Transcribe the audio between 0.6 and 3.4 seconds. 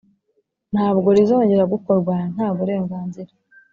Ntabwo rizongera gukorwa ntaburenganzira